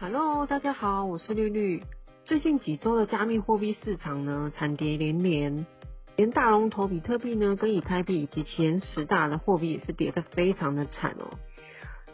[0.00, 1.82] Hello，大家好，我是绿绿。
[2.24, 5.66] 最近几周的加密货币市场呢，惨跌连连，
[6.14, 11.36] 连大龙头比特币呢，跟以太币以及前十大的货币也是跌得非常的惨哦。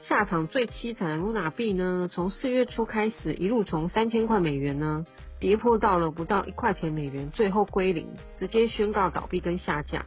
[0.00, 5.04] 下场最凄惨的 Luna 币呢，从四月初开始，一路从三千块美元呢，
[5.38, 10.06] 跌破到了不到一块钱美元，最后归零，直接宣告倒闭跟下架。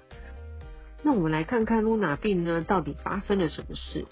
[1.03, 4.07] 那我们来看看 Luna 币呢，到底发生了什么事？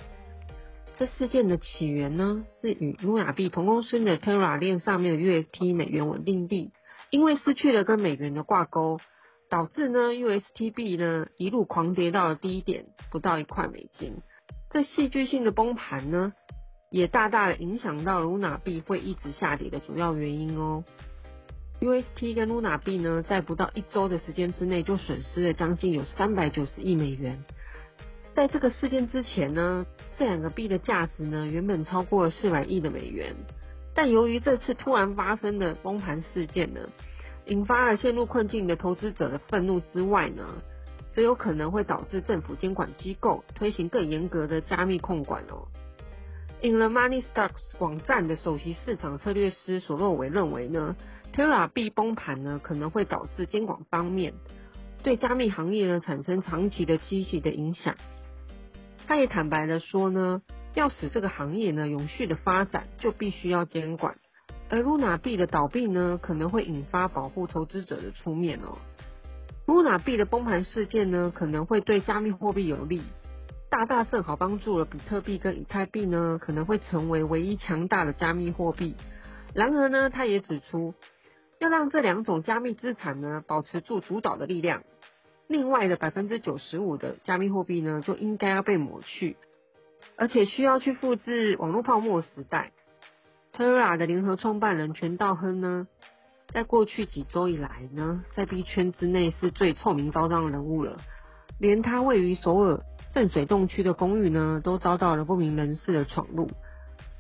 [0.98, 6.72] 这事件的起源呢，是与 Luna 币同公司的 Terra 链上面的 UST 美元稳定币，
[7.10, 9.00] 因为失去了跟美元的挂钩，
[9.50, 14.22] 导致呢 UST 币呢一路狂跌到了低点，不到一块美金。
[14.70, 16.32] 这戏剧性的崩盘呢，
[16.90, 20.86] 也大大的影响到 Luna 币会一直下跌的主要原因哦。
[21.82, 27.44] UST 跟 Luna 币呢，在不到一周的时间之内，就损失了将近有三百九十亿美元。
[28.36, 29.86] 在这个事件之前呢，
[30.18, 33.34] 这两个币的价值呢，原本超过了四百亿的美元，
[33.94, 36.82] 但由于这次突然发生的崩盘事件呢，
[37.46, 40.62] 引发了陷入困境的投资者的愤怒之外呢，
[41.14, 45.70] 则有可能会导致政府监管机构推行更严格的加密控管哦。
[46.62, 50.98] In the Money Stocks 网站的首席市场策略师索洛维认为呢
[51.34, 54.34] ，Terra 币崩盘呢，可能会导致监管方面
[55.04, 57.96] 对加密行业呢产生长期的积极的影响。
[59.08, 60.42] 他也坦白的说呢，
[60.74, 64.16] 要使这个行业呢永续的发展，就必须要监管。
[64.70, 68.78] 而 Luna 币的倒闭呢，可能会引发保护投资者的出面哦。
[69.68, 73.04] Luna 币的崩盘事件呢，可能会对加密货币有利，
[73.70, 78.96] 大大正好帮助了比特币跟以太币呢，可能会成为唯一强大的加密货币。
[79.54, 80.96] 然而呢，他也指出，
[81.60, 84.84] 要让这两种加密资产呢，保持住主导的力量。
[85.48, 89.38] 另外的百分之九十五的加密货币呢，就应该要被抹去，
[90.16, 92.72] 而且需要去复制网络泡沫时代。
[93.54, 95.88] Terra 的联合创办人全道亨呢，
[96.50, 101.00] 在过去几周以来呢，在币圈之内是最臭名昭彰的人物了，
[101.60, 106.50] 连他位于首尔镇水洞区的公寓呢，都遭到了不明人士的闯入。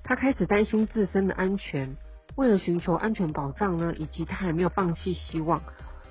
[0.04, 1.96] 他开始担心自身的安全，
[2.36, 5.62] 为了寻求安全保障呢，以及他还没有放弃希望。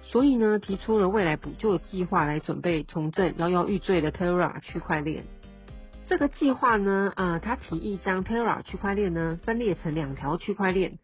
[0.04, 5.24] 所以呢，提出了未来补救计划来准备重振摇摇欲坠的 Terra 区块链。
[6.06, 10.98] 这个计划呢，啊、他提议将 Terra 区块链呢分裂成两条区块链，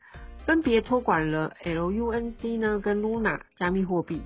[0.45, 4.23] 分别托管了 LUNC 呢跟 Luna 加密货币，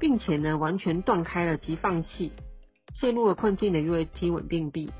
[0.00, 2.32] 并且呢完全断开了及放弃
[2.94, 4.90] 陷入了困境的 UST 稳定币。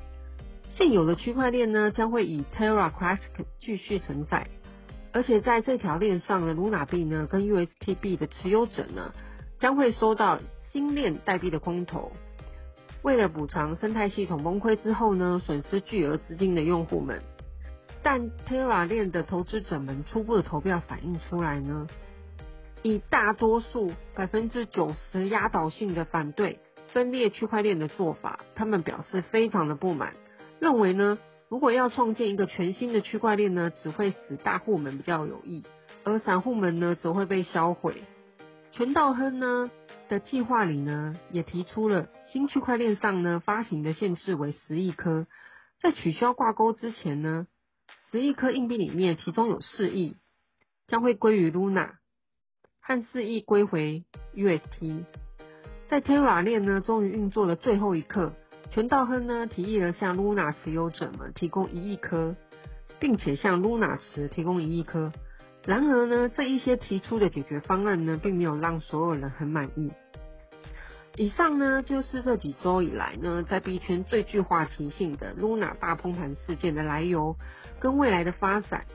[0.67, 4.47] 现有的区块链呢将会以 Terra Classic 继续存在。
[5.15, 9.13] 而且在这条链上的 Luna 币呢，跟 UST 币的持有者呢，
[9.57, 10.39] 将会收到
[10.73, 12.11] 新链代币的空投。
[13.01, 17.21] 为了补偿生态系统崩溃之后呢，损失巨额资金的用户们，
[18.03, 21.87] 但 Terra 链的投资者们初步的投票反映出来呢，
[22.81, 26.59] 以大多数百分之九十压倒性的反对
[26.91, 30.13] 分裂区块链的做法，他们表示非常的不满，
[30.59, 31.17] 认为呢。
[31.55, 35.63] 如果要创建一个全新的区块链呢，只会使大户们比较有益，
[36.03, 38.03] 而散户们呢则会被销毁。
[38.73, 39.71] 全道亨呢
[40.09, 45.27] 的计划里呢，也提出了新区块链上呢发行的限制为十亿颗，
[45.79, 47.47] 在取消挂钩之前呢，
[48.11, 50.17] 十亿颗硬币里面，其中有四亿
[50.87, 51.91] 将会归于 Luna，
[52.81, 54.03] 和四亿归回
[54.35, 55.05] UST。
[55.87, 58.33] 在 Terra 链呢终于运作的最后一刻。
[58.69, 62.35] 全道亨呢提议了向 Luna 持有者们提供一亿颗，
[62.99, 65.13] 并且向 Luna 持提供一亿颗。
[65.65, 69.93] 然而呢，这一些提出的解决方案呢，并没有让所有人很满意。
[71.15, 77.37] 以上呢，就是这几周以来呢，在币圈最具话题性的 Luna 大崩盘事件的来由
[77.79, 78.85] 跟未来的发展。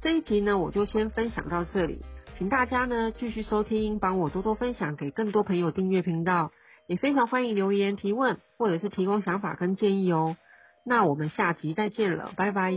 [0.00, 2.04] 这一集呢，我就先分享到这里，
[2.36, 6.50] 请大家呢继续收听，帮我多多分享给更多朋友订阅频道。
[6.88, 10.36] 也非常欢迎留言提问，或者是提供想法跟建议哦。
[10.84, 12.72] 那我们下集再见了，拜拜。